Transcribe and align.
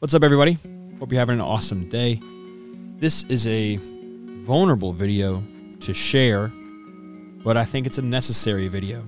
What's 0.00 0.14
up, 0.14 0.22
everybody? 0.22 0.56
Hope 1.00 1.10
you're 1.10 1.18
having 1.18 1.34
an 1.34 1.40
awesome 1.40 1.88
day. 1.88 2.22
This 2.98 3.24
is 3.24 3.48
a 3.48 3.80
vulnerable 3.82 4.92
video 4.92 5.42
to 5.80 5.92
share, 5.92 6.52
but 7.42 7.56
I 7.56 7.64
think 7.64 7.84
it's 7.84 7.98
a 7.98 8.02
necessary 8.02 8.68
video. 8.68 9.04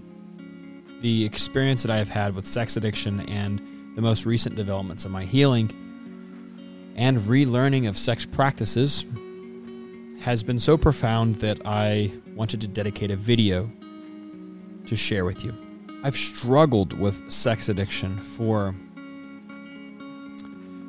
The 0.98 1.24
experience 1.24 1.82
that 1.82 1.92
I 1.92 1.98
have 1.98 2.08
had 2.08 2.34
with 2.34 2.44
sex 2.44 2.76
addiction 2.76 3.20
and 3.28 3.94
the 3.94 4.02
most 4.02 4.26
recent 4.26 4.56
developments 4.56 5.04
of 5.04 5.12
my 5.12 5.24
healing 5.24 5.70
and 6.96 7.18
relearning 7.18 7.88
of 7.88 7.96
sex 7.96 8.26
practices 8.26 9.04
has 10.22 10.42
been 10.42 10.58
so 10.58 10.76
profound 10.76 11.36
that 11.36 11.60
I 11.64 12.10
wanted 12.34 12.60
to 12.62 12.66
dedicate 12.66 13.12
a 13.12 13.16
video 13.16 13.70
to 14.86 14.96
share 14.96 15.24
with 15.24 15.44
you. 15.44 15.54
I've 16.02 16.16
struggled 16.16 16.98
with 16.98 17.30
sex 17.30 17.68
addiction 17.68 18.18
for, 18.18 18.74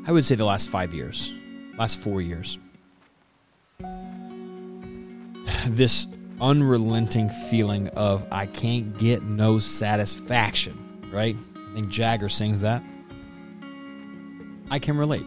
I 0.05 0.11
would 0.11 0.25
say, 0.25 0.36
the 0.36 0.45
last 0.45 0.70
five 0.70 0.93
years, 0.93 1.32
last 1.78 2.00
four 2.00 2.21
years. 2.21 2.57
This 5.68 6.07
unrelenting 6.39 7.29
feeling 7.29 7.87
of 7.89 8.25
I 8.32 8.47
can't 8.47 8.97
get 8.97 9.21
no 9.21 9.60
satisfaction, 9.60 11.10
right? 11.14 11.36
I 11.55 11.75
think 11.75 11.89
Jagger 11.89 12.29
sings 12.29 12.61
that. 12.61 12.82
I 14.71 14.79
can 14.79 14.97
relate. 14.97 15.25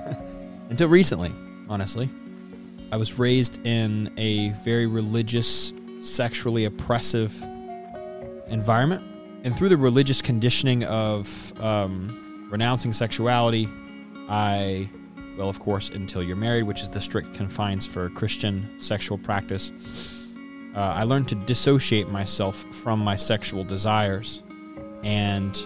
Until 0.70 0.88
recently, 0.88 1.34
honestly. 1.68 2.08
I 2.90 2.96
was 2.96 3.18
raised 3.18 3.64
in 3.66 4.12
a 4.16 4.48
very 4.64 4.86
religious, 4.86 5.72
sexually 6.00 6.64
oppressive 6.64 7.34
environment. 8.48 9.04
And 9.44 9.56
through 9.56 9.68
the 9.68 9.76
religious 9.76 10.22
conditioning 10.22 10.84
of 10.84 11.52
um, 11.60 12.48
renouncing 12.50 12.92
sexuality, 12.92 13.68
I, 14.30 14.88
well, 15.36 15.48
of 15.48 15.58
course, 15.58 15.90
until 15.90 16.22
you're 16.22 16.36
married, 16.36 16.62
which 16.62 16.80
is 16.80 16.88
the 16.88 17.00
strict 17.00 17.34
confines 17.34 17.84
for 17.84 18.08
Christian 18.10 18.76
sexual 18.78 19.18
practice, 19.18 19.72
uh, 20.74 20.92
I 20.96 21.02
learned 21.02 21.28
to 21.28 21.34
dissociate 21.34 22.08
myself 22.08 22.64
from 22.72 23.00
my 23.00 23.16
sexual 23.16 23.64
desires. 23.64 24.42
And 25.02 25.58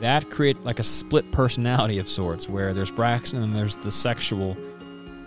that 0.00 0.28
create 0.30 0.62
like 0.64 0.80
a 0.80 0.84
split 0.84 1.30
personality 1.30 2.00
of 2.00 2.08
sorts 2.08 2.48
where 2.48 2.74
there's 2.74 2.90
Braxton 2.90 3.42
and 3.42 3.54
there's 3.54 3.76
the 3.76 3.92
sexual 3.92 4.56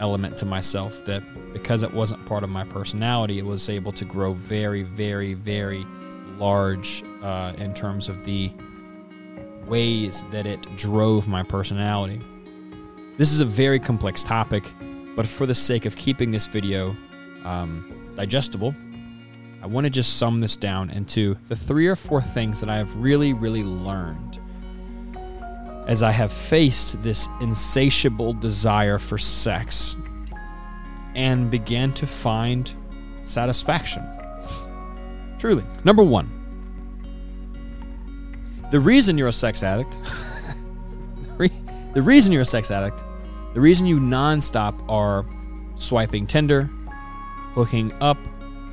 element 0.02 0.36
to 0.38 0.46
myself 0.46 1.06
that 1.06 1.24
because 1.54 1.84
it 1.84 1.94
wasn't 1.94 2.26
part 2.26 2.44
of 2.44 2.50
my 2.50 2.66
personality, 2.66 3.40
it 3.40 3.46
was 3.46 3.70
able 3.70 3.94
to 3.94 4.04
grow 4.04 4.34
very, 4.34 4.84
very, 4.84 5.34
very 5.34 5.86
large 6.38 7.02
uh, 7.24 7.54
in 7.58 7.74
terms 7.74 8.10
of 8.10 8.26
the 8.26 8.52
ways 9.68 10.26
that 10.32 10.46
it 10.46 10.62
drove 10.76 11.28
my 11.28 11.44
personality. 11.44 12.22
This 13.18 13.32
is 13.32 13.40
a 13.40 13.46
very 13.46 13.80
complex 13.80 14.24
topic, 14.24 14.64
but 15.16 15.28
for 15.28 15.46
the 15.46 15.56
sake 15.56 15.86
of 15.86 15.96
keeping 15.96 16.32
this 16.32 16.48
video 16.48 16.96
um, 17.44 18.14
digestible, 18.16 18.76
I 19.62 19.68
want 19.68 19.86
to 19.86 19.90
just 19.90 20.18
sum 20.18 20.42
this 20.42 20.56
down 20.56 20.90
into 20.90 21.38
the 21.48 21.56
three 21.56 21.88
or 21.88 21.96
four 21.96 22.22
things 22.22 22.60
that 22.60 22.70
I 22.70 22.76
have 22.76 22.96
really, 22.96 23.34
really 23.34 23.64
learned 23.64 24.40
as 25.88 26.04
I 26.04 26.12
have 26.12 26.32
faced 26.32 27.02
this 27.04 27.30
insatiable 27.42 28.34
desire 28.34 28.98
for 28.98 29.18
sex 29.18 29.96
and 31.16 31.50
began 31.50 31.94
to 31.94 32.08
find 32.08 32.74
satisfaction. 33.22 34.04
Truly. 35.38 35.64
Number 35.84 36.04
one, 36.04 36.45
the 38.72 38.80
reason 38.80 39.18
you're 39.18 39.28
a 39.28 39.34
sex 39.34 39.64
addict, 39.64 39.98
the 41.38 42.02
reason 42.02 42.32
you're 42.32 42.42
a 42.42 42.46
sex 42.46 42.72
addict, 42.72 43.04
the 43.54 43.62
reason 43.62 43.86
you 43.86 44.00
nonstop 44.00 44.84
are 44.90 45.26
swiping 45.76 46.28
Tinder, 46.28 46.70
hooking 47.54 47.94
up, 48.02 48.18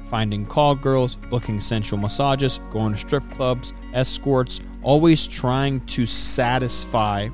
finding 0.05 0.45
call 0.45 0.75
girls, 0.75 1.17
booking 1.31 1.61
sensual 1.61 1.99
massages, 1.99 2.61
going 2.71 2.93
to 2.93 2.99
strip 2.99 3.29
clubs, 3.31 3.73
escorts, 3.95 4.61
always 4.83 5.27
trying 5.27 5.81
to 5.87 6.05
satisfy 6.05 7.29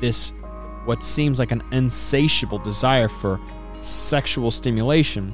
this 0.00 0.32
what 0.84 1.02
seems 1.02 1.38
like 1.38 1.52
an 1.52 1.62
insatiable 1.70 2.58
desire 2.58 3.08
for 3.08 3.40
sexual 3.78 4.50
stimulation. 4.50 5.32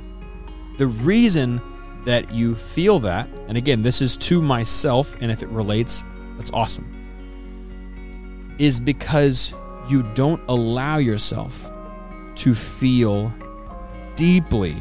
The 0.77 0.87
reason 0.87 1.63
that 2.05 2.31
you 2.33 2.55
feel 2.55 2.99
that, 3.01 3.29
and 3.49 3.57
again, 3.57 3.83
this 3.83 4.03
is 4.03 4.17
to 4.19 4.43
myself, 4.43 5.17
and 5.21 5.31
if 5.31 5.43
it 5.43 5.49
relates, 5.49 6.05
that's 6.39 6.51
awesome, 6.53 6.87
is 8.59 8.81
because 8.81 9.53
you 9.91 10.03
don't 10.15 10.41
allow 10.49 10.97
yourself 10.97 11.71
to 12.37 12.55
feel 12.55 13.33
deeply 14.15 14.77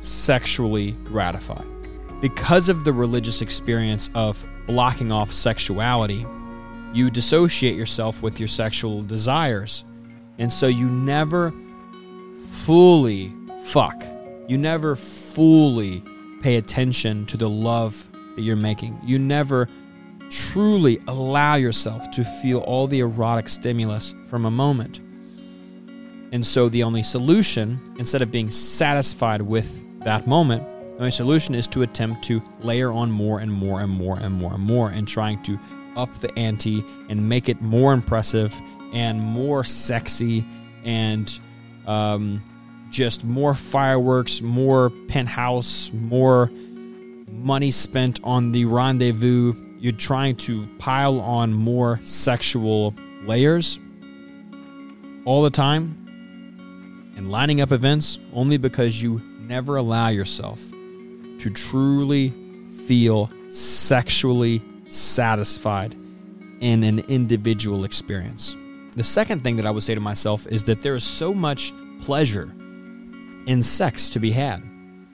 sexually 0.00 0.92
gratified. 1.04 1.66
Because 2.20 2.68
of 2.68 2.84
the 2.84 2.92
religious 2.92 3.42
experience 3.42 4.10
of 4.14 4.46
blocking 4.66 5.12
off 5.12 5.32
sexuality, 5.32 6.26
you 6.92 7.10
dissociate 7.10 7.76
yourself 7.76 8.22
with 8.22 8.38
your 8.40 8.48
sexual 8.48 9.02
desires. 9.02 9.84
And 10.38 10.52
so 10.52 10.66
you 10.66 10.88
never 10.88 11.52
fully 12.50 13.32
fuck. 13.64 14.04
You 14.48 14.58
never 14.58 14.96
fully 14.96 16.02
pay 16.40 16.56
attention 16.56 17.26
to 17.26 17.36
the 17.36 17.48
love 17.48 18.08
that 18.36 18.42
you're 18.42 18.56
making. 18.56 18.98
You 19.04 19.18
never 19.18 19.68
truly 20.30 21.00
allow 21.08 21.54
yourself 21.54 22.10
to 22.12 22.24
feel 22.24 22.58
all 22.60 22.86
the 22.86 23.00
erotic 23.00 23.48
stimulus 23.48 24.14
from 24.26 24.46
a 24.46 24.50
moment. 24.50 25.00
And 26.32 26.44
so 26.44 26.68
the 26.68 26.82
only 26.82 27.02
solution, 27.02 27.80
instead 27.98 28.22
of 28.22 28.30
being 28.30 28.50
satisfied 28.50 29.40
with 29.42 29.84
that 30.04 30.26
moment, 30.26 30.62
the 30.94 30.98
only 30.98 31.10
solution 31.10 31.54
is 31.54 31.66
to 31.68 31.82
attempt 31.82 32.24
to 32.24 32.42
layer 32.60 32.92
on 32.92 33.10
more 33.10 33.40
and 33.40 33.52
more 33.52 33.80
and 33.80 33.90
more 33.90 34.18
and 34.18 34.34
more 34.34 34.54
and 34.54 34.62
more 34.62 34.90
and 34.90 35.06
trying 35.06 35.42
to 35.44 35.58
up 35.96 36.14
the 36.16 36.36
ante 36.38 36.84
and 37.08 37.28
make 37.28 37.48
it 37.48 37.60
more 37.62 37.92
impressive 37.92 38.60
and 38.92 39.20
more 39.20 39.64
sexy 39.64 40.44
and 40.84 41.40
um, 41.86 42.42
just 42.90 43.24
more 43.24 43.54
fireworks, 43.54 44.40
more 44.40 44.90
penthouse, 45.08 45.90
more 45.92 46.50
money 47.30 47.70
spent 47.70 48.20
on 48.24 48.52
the 48.52 48.64
rendezvous. 48.64 49.52
You're 49.80 49.92
trying 49.92 50.36
to 50.36 50.66
pile 50.78 51.20
on 51.20 51.52
more 51.52 52.00
sexual 52.02 52.94
layers 53.24 53.78
all 55.24 55.42
the 55.42 55.50
time 55.50 57.12
and 57.16 57.30
lining 57.30 57.60
up 57.60 57.72
events 57.72 58.18
only 58.32 58.56
because 58.56 59.02
you 59.02 59.20
never 59.40 59.76
allow 59.76 60.08
yourself 60.08 60.60
to 60.70 61.50
truly 61.54 62.34
feel 62.86 63.30
sexually 63.48 64.62
satisfied 64.86 65.94
in 66.60 66.82
an 66.82 67.00
individual 67.00 67.84
experience. 67.84 68.56
The 68.96 69.04
second 69.04 69.44
thing 69.44 69.56
that 69.56 69.66
I 69.66 69.70
would 69.70 69.82
say 69.82 69.94
to 69.94 70.00
myself 70.00 70.46
is 70.48 70.64
that 70.64 70.82
there 70.82 70.94
is 70.96 71.04
so 71.04 71.32
much 71.32 71.72
pleasure 72.00 72.50
in 73.46 73.62
sex 73.62 74.08
to 74.10 74.18
be 74.18 74.32
had 74.32 74.62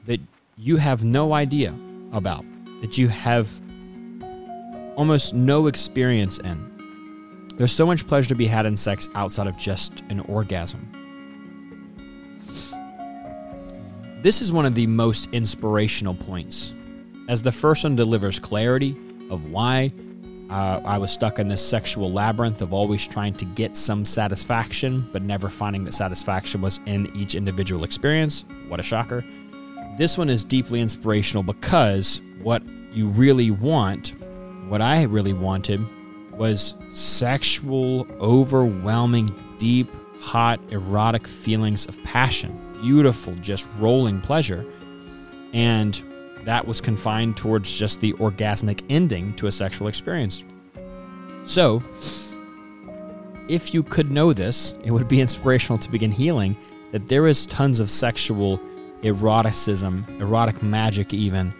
that 0.06 0.20
you 0.56 0.76
have 0.76 1.04
no 1.04 1.32
idea 1.34 1.74
about, 2.12 2.44
that 2.80 2.96
you 2.96 3.08
have 3.08 3.60
almost 4.96 5.34
no 5.34 5.66
experience 5.66 6.38
in. 6.38 7.52
There's 7.56 7.72
so 7.72 7.86
much 7.86 8.06
pleasure 8.06 8.28
to 8.30 8.34
be 8.34 8.46
had 8.46 8.66
in 8.66 8.76
sex 8.76 9.08
outside 9.14 9.46
of 9.46 9.56
just 9.56 10.00
an 10.08 10.20
orgasm. 10.20 10.90
This 14.22 14.40
is 14.40 14.50
one 14.50 14.66
of 14.66 14.74
the 14.74 14.86
most 14.86 15.28
inspirational 15.32 16.14
points, 16.14 16.74
as 17.28 17.42
the 17.42 17.52
first 17.52 17.84
one 17.84 17.94
delivers 17.94 18.38
clarity 18.38 18.96
of 19.30 19.44
why 19.50 19.92
uh, 20.50 20.80
I 20.84 20.98
was 20.98 21.10
stuck 21.10 21.38
in 21.38 21.48
this 21.48 21.66
sexual 21.66 22.12
labyrinth 22.12 22.60
of 22.62 22.72
always 22.72 23.06
trying 23.06 23.34
to 23.34 23.44
get 23.44 23.76
some 23.76 24.04
satisfaction, 24.04 25.08
but 25.12 25.22
never 25.22 25.48
finding 25.48 25.84
that 25.84 25.94
satisfaction 25.94 26.60
was 26.60 26.80
in 26.86 27.14
each 27.16 27.34
individual 27.34 27.84
experience. 27.84 28.44
What 28.68 28.80
a 28.80 28.82
shocker. 28.82 29.24
This 29.96 30.18
one 30.18 30.28
is 30.28 30.44
deeply 30.44 30.80
inspirational 30.80 31.42
because 31.42 32.20
what 32.42 32.62
you 32.92 33.08
really 33.08 33.50
want, 33.50 34.14
what 34.68 34.82
I 34.82 35.04
really 35.04 35.32
wanted, 35.32 35.86
was 36.32 36.74
sexual, 36.90 38.06
overwhelming, 38.20 39.28
deep, 39.58 39.90
hot, 40.20 40.60
erotic 40.70 41.26
feelings 41.26 41.86
of 41.86 42.02
passion 42.02 42.60
beautiful, 42.84 43.34
just 43.36 43.66
rolling 43.78 44.20
pleasure. 44.20 44.66
And 45.54 46.02
that 46.44 46.66
was 46.66 46.82
confined 46.82 47.34
towards 47.34 47.74
just 47.78 48.02
the 48.02 48.12
orgasmic 48.14 48.84
ending 48.90 49.34
to 49.36 49.46
a 49.46 49.52
sexual 49.52 49.88
experience. 49.88 50.44
So, 51.44 51.82
if 53.48 53.72
you 53.72 53.82
could 53.82 54.10
know 54.10 54.34
this, 54.34 54.76
it 54.84 54.90
would 54.90 55.08
be 55.08 55.20
inspirational 55.26 55.78
to 55.78 55.90
begin 55.90 56.10
healing 56.10 56.58
that 56.92 57.08
there 57.08 57.26
is 57.26 57.46
tons 57.46 57.80
of 57.80 57.88
sexual 57.88 58.60
eroticism, 59.02 60.04
erotic 60.20 60.62
magic, 60.62 61.14
even 61.14 61.54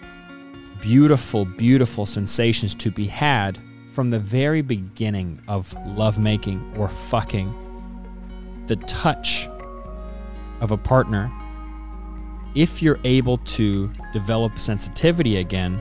beautiful, 0.85 1.47
beautiful 1.47 2.05
sensations 2.05 2.75
to 2.75 2.91
be 2.91 3.07
had 3.07 3.59
from 3.89 4.11
the 4.11 4.19
very 4.19 4.61
beginning 4.61 5.41
of 5.49 5.75
lovemaking 5.87 6.75
or 6.77 6.89
fucking, 6.89 7.55
the 8.67 8.77
touch 8.77 9.49
of 10.61 10.73
a 10.73 10.77
partner, 10.77 11.33
if 12.55 12.83
you're 12.83 13.01
able 13.05 13.39
to 13.39 13.91
develop 14.13 14.59
sensitivity 14.59 15.39
again, 15.39 15.81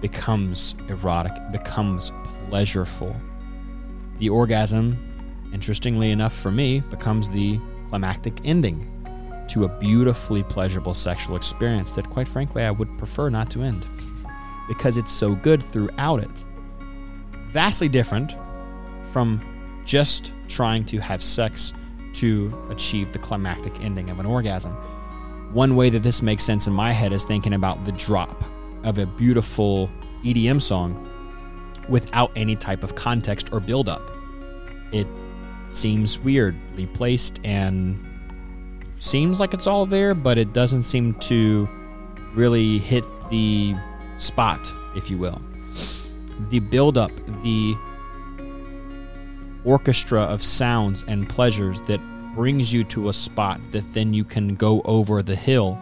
becomes 0.00 0.76
erotic, 0.88 1.32
becomes 1.50 2.12
pleasureful. 2.48 3.20
The 4.18 4.28
orgasm, 4.28 4.96
interestingly 5.52 6.12
enough 6.12 6.32
for 6.32 6.52
me, 6.52 6.78
becomes 6.78 7.28
the 7.28 7.58
climactic 7.88 8.38
ending 8.44 8.88
to 9.48 9.64
a 9.64 9.68
beautifully 9.80 10.44
pleasurable 10.44 10.94
sexual 10.94 11.34
experience 11.34 11.90
that, 11.96 12.08
quite 12.08 12.28
frankly, 12.28 12.62
I 12.62 12.70
would 12.70 12.96
prefer 12.98 13.30
not 13.30 13.50
to 13.50 13.62
end 13.62 13.88
because 14.68 14.96
it's 14.96 15.12
so 15.12 15.34
good 15.34 15.62
throughout 15.62 16.22
it. 16.22 16.44
Vastly 17.48 17.88
different 17.88 18.36
from 19.12 19.40
just 19.84 20.32
trying 20.48 20.84
to 20.86 20.98
have 20.98 21.22
sex 21.22 21.72
to 22.14 22.66
achieve 22.70 23.12
the 23.12 23.18
climactic 23.18 23.80
ending 23.82 24.10
of 24.10 24.18
an 24.18 24.26
orgasm. 24.26 24.72
One 25.52 25.76
way 25.76 25.90
that 25.90 26.02
this 26.02 26.22
makes 26.22 26.42
sense 26.42 26.66
in 26.66 26.72
my 26.72 26.92
head 26.92 27.12
is 27.12 27.24
thinking 27.24 27.54
about 27.54 27.84
the 27.84 27.92
drop 27.92 28.44
of 28.82 28.98
a 28.98 29.06
beautiful 29.06 29.90
EDM 30.24 30.60
song 30.60 31.08
without 31.88 32.32
any 32.34 32.56
type 32.56 32.82
of 32.82 32.94
context 32.94 33.52
or 33.52 33.60
build-up. 33.60 34.10
It 34.92 35.06
seems 35.72 36.18
weirdly 36.18 36.86
placed 36.86 37.40
and 37.44 38.04
seems 38.98 39.38
like 39.38 39.54
it's 39.54 39.66
all 39.66 39.86
there, 39.86 40.14
but 40.14 40.38
it 40.38 40.52
doesn't 40.52 40.84
seem 40.84 41.14
to 41.14 41.68
really 42.34 42.78
hit 42.78 43.04
the 43.30 43.74
spot, 44.16 44.72
if 44.94 45.10
you 45.10 45.18
will. 45.18 45.40
The 46.48 46.60
build-up, 46.60 47.12
the 47.42 47.76
orchestra 49.64 50.22
of 50.22 50.42
sounds 50.42 51.04
and 51.06 51.28
pleasures 51.28 51.80
that 51.82 52.00
brings 52.34 52.72
you 52.72 52.84
to 52.84 53.08
a 53.08 53.12
spot 53.12 53.60
that 53.70 53.94
then 53.94 54.12
you 54.12 54.24
can 54.24 54.56
go 54.56 54.82
over 54.84 55.22
the 55.22 55.36
hill 55.36 55.78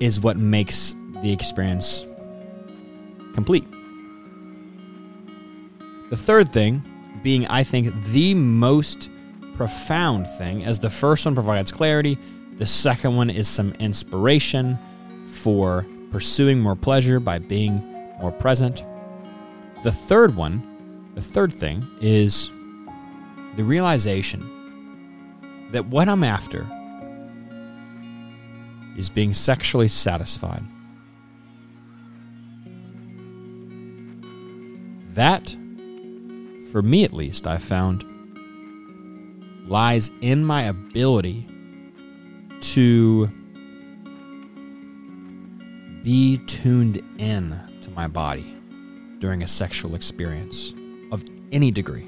is 0.00 0.20
what 0.20 0.36
makes 0.36 0.94
the 1.22 1.32
experience 1.32 2.04
complete. 3.34 3.66
The 6.10 6.16
third 6.16 6.50
thing 6.50 6.82
being, 7.22 7.46
I 7.46 7.64
think, 7.64 8.04
the 8.04 8.34
most 8.34 9.10
profound 9.56 10.28
thing, 10.38 10.64
as 10.64 10.78
the 10.78 10.90
first 10.90 11.24
one 11.24 11.34
provides 11.34 11.72
clarity, 11.72 12.18
the 12.56 12.66
second 12.66 13.16
one 13.16 13.30
is 13.30 13.48
some 13.48 13.72
inspiration 13.72 14.78
for 15.26 15.86
pursuing 16.16 16.58
more 16.58 16.74
pleasure 16.74 17.20
by 17.20 17.38
being 17.38 17.74
more 18.22 18.32
present. 18.32 18.82
The 19.82 19.92
third 19.92 20.34
one, 20.34 21.10
the 21.14 21.20
third 21.20 21.52
thing, 21.52 21.86
is 22.00 22.48
the 23.56 23.62
realization 23.62 25.68
that 25.72 25.84
what 25.84 26.08
I'm 26.08 26.24
after 26.24 26.66
is 28.96 29.10
being 29.10 29.34
sexually 29.34 29.88
satisfied. 29.88 30.64
That, 35.12 35.54
for 36.72 36.80
me 36.80 37.04
at 37.04 37.12
least, 37.12 37.46
I 37.46 37.58
found 37.58 38.06
lies 39.68 40.10
in 40.22 40.46
my 40.46 40.62
ability 40.62 41.46
to 42.60 43.30
be 46.06 46.38
tuned 46.46 47.02
in 47.18 47.60
to 47.80 47.90
my 47.90 48.06
body 48.06 48.56
during 49.18 49.42
a 49.42 49.48
sexual 49.48 49.96
experience 49.96 50.72
of 51.10 51.24
any 51.50 51.72
degree. 51.72 52.06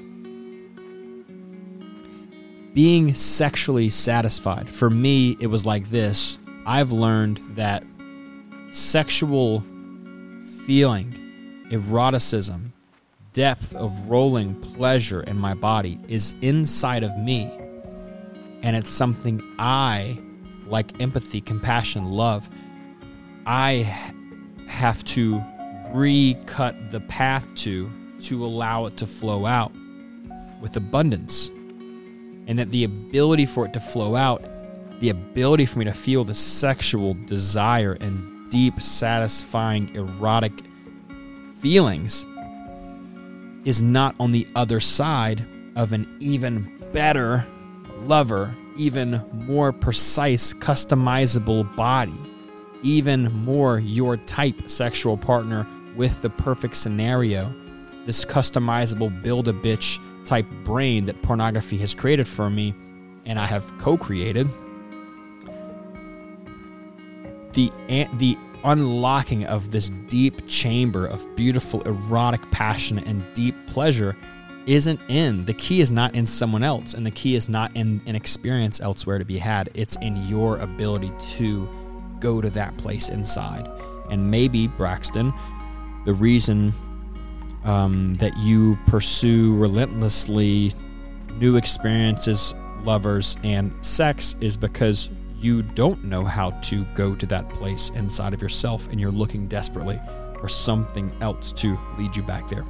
Being 2.73 3.13
sexually 3.13 3.89
satisfied, 3.89 4.69
for 4.69 4.89
me, 4.89 5.35
it 5.41 5.47
was 5.47 5.65
like 5.65 5.89
this. 5.89 6.39
I've 6.65 6.93
learned 6.93 7.41
that 7.55 7.83
sexual 8.71 9.65
feeling, 10.65 11.67
eroticism, 11.69 12.71
depth 13.33 13.75
of 13.75 13.91
rolling 14.09 14.55
pleasure 14.61 15.23
in 15.23 15.37
my 15.37 15.55
body 15.55 15.99
is 16.07 16.35
inside 16.39 17.03
of 17.03 17.17
me. 17.17 17.51
And 18.63 18.77
it's 18.77 18.91
something 18.91 19.43
I, 19.59 20.17
like 20.67 21.01
empathy, 21.01 21.41
compassion, 21.41 22.05
love, 22.05 22.49
I 23.45 23.95
have 24.67 25.03
to 25.05 25.43
recut 25.93 26.91
the 26.91 27.01
path 27.01 27.53
to 27.55 27.91
to 28.21 28.45
allow 28.45 28.85
it 28.85 28.97
to 28.97 29.07
flow 29.07 29.45
out 29.45 29.71
with 30.61 30.75
abundance. 30.75 31.49
And 32.47 32.57
that 32.59 32.71
the 32.71 32.83
ability 32.83 33.45
for 33.45 33.65
it 33.65 33.73
to 33.73 33.79
flow 33.79 34.15
out, 34.15 34.43
the 34.99 35.09
ability 35.09 35.65
for 35.65 35.79
me 35.79 35.85
to 35.85 35.93
feel 35.93 36.23
the 36.23 36.33
sexual 36.33 37.13
desire 37.25 37.93
and 38.01 38.49
deep, 38.49 38.81
satisfying, 38.81 39.95
erotic 39.95 40.51
feelings 41.59 42.25
is 43.65 43.81
not 43.81 44.15
on 44.19 44.31
the 44.31 44.47
other 44.55 44.79
side 44.79 45.45
of 45.75 45.93
an 45.93 46.17
even 46.19 46.83
better 46.91 47.45
lover, 47.99 48.55
even 48.77 49.23
more 49.31 49.71
precise, 49.71 50.53
customizable 50.53 51.75
body, 51.75 52.17
even 52.81 53.31
more 53.33 53.79
your 53.79 54.17
type 54.17 54.69
sexual 54.69 55.17
partner 55.17 55.67
with 55.95 56.21
the 56.21 56.29
perfect 56.29 56.75
scenario. 56.75 57.53
This 58.05 58.23
customizable 58.25 59.21
build 59.21 59.47
a 59.47 59.53
bitch 59.53 59.99
type 60.25 60.47
brain 60.63 61.03
that 61.05 61.21
pornography 61.21 61.77
has 61.77 61.93
created 61.93 62.27
for 62.27 62.49
me 62.49 62.73
and 63.25 63.39
I 63.39 63.45
have 63.45 63.71
co 63.77 63.97
created. 63.97 64.49
The, 67.53 67.71
the 68.17 68.37
unlocking 68.63 69.45
of 69.45 69.71
this 69.71 69.89
deep 70.07 70.47
chamber 70.47 71.05
of 71.05 71.25
beautiful, 71.35 71.81
erotic 71.81 72.49
passion 72.51 72.99
and 72.99 73.23
deep 73.33 73.55
pleasure 73.67 74.15
isn't 74.65 74.99
in. 75.07 75.45
The 75.45 75.53
key 75.53 75.81
is 75.81 75.91
not 75.91 76.15
in 76.15 76.25
someone 76.25 76.63
else, 76.63 76.93
and 76.93 77.05
the 77.05 77.11
key 77.11 77.35
is 77.35 77.49
not 77.49 77.75
in 77.75 78.01
an 78.05 78.15
experience 78.15 78.79
elsewhere 78.79 79.17
to 79.17 79.25
be 79.25 79.37
had. 79.37 79.69
It's 79.73 79.95
in 79.97 80.27
your 80.27 80.57
ability 80.57 81.11
to 81.37 81.67
go 82.19 82.41
to 82.41 82.49
that 82.51 82.75
place 82.77 83.09
inside. 83.09 83.69
And 84.09 84.29
maybe, 84.29 84.67
Braxton, 84.67 85.33
the 86.05 86.13
reason 86.13 86.73
um, 87.63 88.15
that 88.19 88.35
you 88.37 88.77
pursue 88.87 89.55
relentlessly 89.55 90.73
new 91.35 91.55
experiences, 91.55 92.55
lovers, 92.83 93.37
and 93.43 93.73
sex 93.81 94.35
is 94.41 94.57
because 94.57 95.09
you 95.39 95.61
don't 95.61 96.03
know 96.03 96.23
how 96.23 96.51
to 96.61 96.83
go 96.95 97.15
to 97.15 97.25
that 97.27 97.49
place 97.49 97.89
inside 97.95 98.33
of 98.33 98.41
yourself 98.41 98.89
and 98.89 98.99
you're 98.99 99.11
looking 99.11 99.47
desperately 99.47 99.99
for 100.39 100.49
something 100.49 101.11
else 101.21 101.51
to 101.53 101.77
lead 101.97 102.15
you 102.15 102.23
back 102.23 102.49
there. 102.49 102.65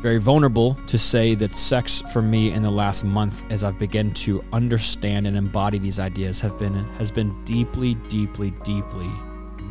Very 0.00 0.18
vulnerable 0.18 0.74
to 0.86 0.98
say 0.98 1.34
that 1.36 1.56
sex 1.56 2.02
for 2.12 2.22
me 2.22 2.52
in 2.52 2.62
the 2.62 2.70
last 2.70 3.04
month 3.04 3.44
as 3.50 3.64
I've 3.64 3.78
begun 3.78 4.12
to 4.12 4.44
understand 4.52 5.26
and 5.26 5.36
embody 5.36 5.78
these 5.78 5.98
ideas 5.98 6.40
have 6.40 6.58
been 6.58 6.74
has 6.98 7.10
been 7.10 7.44
deeply 7.44 7.94
deeply 8.08 8.50
deeply 8.62 9.10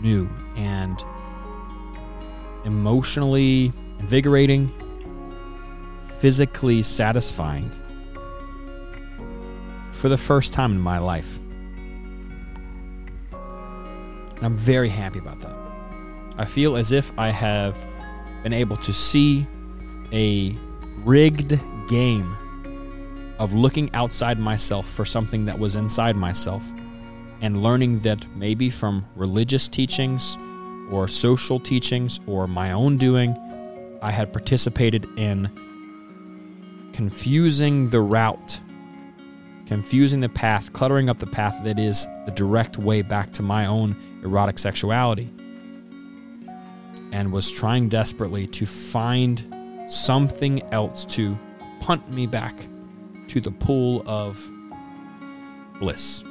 new 0.02 0.30
and 0.56 1.04
emotionally 2.66 3.72
invigorating, 4.00 4.72
physically 6.20 6.82
satisfying 6.82 7.72
for 9.92 10.10
the 10.10 10.18
first 10.18 10.52
time 10.52 10.72
in 10.72 10.80
my 10.80 10.98
life. 10.98 11.40
And 14.36 14.46
I'm 14.46 14.58
very 14.58 14.90
happy 14.90 15.20
about 15.20 15.40
that. 15.40 15.56
I 16.38 16.46
feel 16.46 16.76
as 16.76 16.92
if 16.92 17.18
I 17.18 17.30
have 17.30 17.88
been 18.44 18.54
able 18.54 18.76
to 18.78 18.92
see 18.92 19.48
a 20.12 20.56
rigged 21.04 21.60
game 21.88 22.36
of 23.40 23.54
looking 23.54 23.94
outside 23.94 24.40
myself 24.40 24.88
for 24.90 25.06
something 25.06 25.46
that 25.46 25.58
was 25.58 25.76
inside 25.76 26.16
myself 26.16 26.72
and 27.42 27.62
learning 27.62 28.00
that 28.00 28.26
maybe 28.36 28.70
from 28.70 29.06
religious 29.16 29.68
teachings 29.68 30.38
or 30.90 31.08
social 31.08 31.60
teachings 31.60 32.20
or 32.28 32.48
my 32.48 32.72
own 32.72 32.98
doing, 32.98 33.36
I 34.02 34.12
had 34.12 34.32
participated 34.32 35.06
in 35.18 35.52
confusing 36.94 37.90
the 37.90 38.00
route 38.00 38.60
confusing 39.66 40.20
the 40.20 40.30
path, 40.30 40.72
cluttering 40.74 41.10
up 41.10 41.20
the 41.20 41.28
path 41.28 41.60
that 41.64 41.80
is 41.80 42.06
the 42.26 42.32
direct 42.32 42.78
way 42.78 43.02
back 43.02 43.32
to 43.34 43.42
my 43.42 43.66
own 43.66 43.96
erotic 44.24 44.60
sexuality, 44.60 45.30
and 47.12 47.32
was 47.32 47.52
trying 47.52 47.90
desperately 47.90 48.48
to 48.48 48.66
find 48.66 49.55
something 49.88 50.62
else 50.74 51.06
to 51.06 51.38
punt 51.80 52.10
me 52.10 52.28
back 52.28 52.68
to 53.28 53.40
the 53.40 53.52
pool 53.52 54.04
of 54.06 54.44
bliss. 55.80 56.24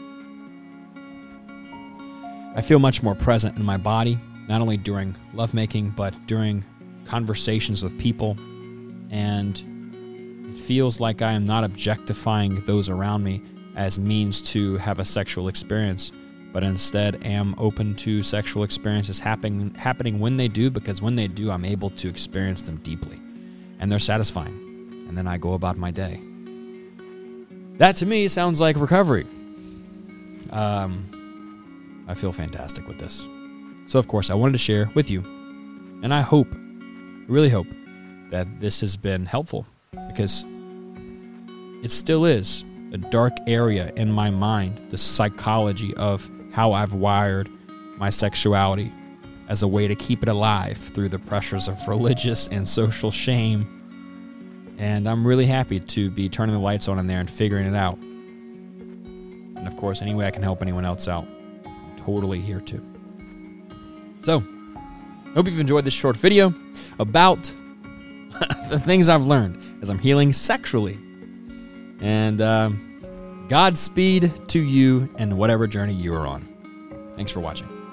I 2.57 2.63
feel 2.63 2.79
much 2.79 3.03
more 3.03 3.15
present 3.15 3.57
in 3.57 3.65
my 3.65 3.77
body. 3.77 4.19
not 4.47 4.61
only 4.61 4.77
during 4.77 5.17
lovemaking, 5.33 5.89
but 5.97 6.15
during 6.27 6.63
conversations 7.07 7.83
with 7.83 7.99
people. 7.99 8.37
And 9.09 10.51
it 10.51 10.59
feels 10.59 11.01
like 11.01 11.23
I 11.23 11.33
am 11.33 11.47
not 11.47 11.65
objectifying 11.65 12.57
those 12.67 12.91
around 12.91 13.25
me 13.25 13.43
as 13.75 13.99
means 13.99 14.43
to 14.53 14.77
have 14.77 14.99
a 14.99 15.05
sexual 15.05 15.49
experience, 15.49 16.13
but 16.53 16.63
instead 16.63 17.25
am 17.25 17.55
open 17.57 17.95
to 17.97 18.23
sexual 18.23 18.65
experiences 18.65 19.19
happening 19.19 19.75
happening 19.75 20.21
when 20.21 20.37
they 20.37 20.47
do 20.47 20.71
because 20.71 21.01
when 21.01 21.17
they 21.17 21.27
do 21.27 21.51
I'm 21.51 21.65
able 21.65 21.89
to 21.91 22.09
experience 22.09 22.63
them 22.63 22.77
deeply 22.83 23.24
and 23.79 23.91
they're 23.91 23.99
satisfying. 23.99 25.05
And 25.09 25.17
then 25.17 25.27
I 25.27 25.39
go 25.39 25.55
about 25.55 25.77
my 25.77 25.91
day. 25.91 26.21
That 27.79 27.97
to 27.97 28.07
me 28.07 28.29
sounds 28.29 28.61
like 28.61 28.77
recovery. 28.77 29.27
Um, 30.51 32.05
I 32.09 32.15
feel 32.15 32.33
fantastic 32.33 32.87
with 32.87 32.99
this. 32.99 33.27
So, 33.87 33.99
of 33.99 34.09
course, 34.09 34.31
I 34.31 34.35
wanted 34.35 34.53
to 34.53 34.59
share 34.59 34.91
with 34.95 35.11
you, 35.11 35.21
and 36.03 36.15
I 36.15 36.21
hope, 36.21 36.49
really 37.29 37.51
hope, 37.51 37.67
that 38.31 38.61
this 38.61 38.81
has 38.81 38.97
been 38.97 39.27
helpful 39.27 39.67
because 40.09 40.45
it 41.83 41.91
still 41.91 42.25
is 42.25 42.65
a 42.93 42.99
dark 42.99 43.33
area 43.47 43.93
in 43.97 44.11
my 44.11 44.31
mind, 44.31 44.81
the 44.91 44.97
psychology 44.97 45.93
of 45.95 46.31
how 46.53 46.73
I've 46.73 46.95
wired 46.95 47.51
my 47.99 48.11
sexuality 48.11 48.93
as 49.49 49.63
a 49.63 49.69
way 49.69 49.87
to 49.89 49.95
keep 49.95 50.23
it 50.23 50.29
alive 50.29 50.79
through 50.79 51.09
the 51.09 51.19
pressures 51.19 51.69
of 51.69 51.77
religious 51.87 52.49
and 52.49 52.67
social 52.69 53.11
shame 53.11 53.75
and 54.79 55.09
I'm 55.09 55.27
really 55.27 55.47
happy 55.47 55.81
to 55.81 56.11
be 56.11 56.29
turning 56.29 56.55
the 56.55 56.61
lights 56.61 56.89
on 56.89 56.99
in 56.99 57.07
there 57.07 57.21
and 57.21 57.31
figuring 57.31 57.67
it 57.67 57.77
out. 57.77 57.97
And 57.97 59.67
of 59.67 59.77
course, 59.77 60.03
any 60.03 60.15
way 60.15 60.27
I 60.27 60.31
can 60.31 60.43
help 60.43 60.63
anyone 60.63 60.85
else 60.85 61.09
out, 61.09 61.27
I'm 61.65 61.97
totally 61.97 62.41
here 62.41 62.61
too. 62.61 62.85
So, 64.23 64.41
hope 65.35 65.47
you've 65.47 65.61
enjoyed 65.61 65.85
this 65.85 65.95
short 65.95 66.17
video 66.17 66.55
about 66.99 67.43
the 68.69 68.81
things 68.83 69.09
I've 69.09 69.27
learned 69.27 69.59
as 69.83 69.91
I'm 69.91 69.99
healing 69.99 70.33
sexually. 70.33 70.99
And 72.01 72.41
um, 72.41 73.47
Godspeed 73.49 74.49
to 74.49 74.61
you 74.61 75.09
and 75.17 75.39
whatever 75.39 75.67
journey 75.67 75.95
you 75.95 76.15
are 76.15 76.27
on. 76.27 77.13
Thanks 77.17 77.31
for 77.31 77.41
watching. 77.41 77.84